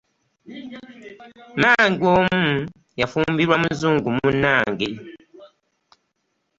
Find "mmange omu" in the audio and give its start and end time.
1.55-2.43